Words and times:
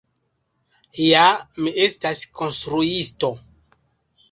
Ja, 1.01 1.25
mi 1.67 1.75
estas 1.85 2.23
konstruisto. 2.41 3.33